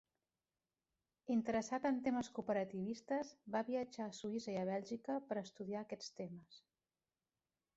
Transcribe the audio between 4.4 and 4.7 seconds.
i a